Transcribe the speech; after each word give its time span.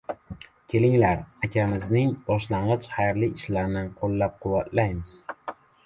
Kelinglar, 0.71 1.21
akamizning 1.49 2.09
boshlagan 2.31 2.83
xayrli 2.97 3.33
ishlarini 3.39 3.85
qoʻllab 4.01 4.39
quvvatlaymiz. 4.47 5.19